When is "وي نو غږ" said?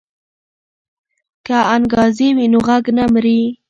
2.35-2.83